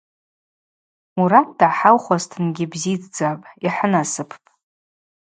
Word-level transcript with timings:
Мурат 1.15 1.47
дгӏахӏаухуазтынгьи 1.57 2.71
бзиддзапӏ, 2.71 3.45
йхӏынасыппӏ. 3.65 4.35